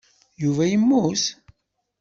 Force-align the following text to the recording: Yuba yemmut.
Yuba 0.43 0.63
yemmut. 0.71 1.23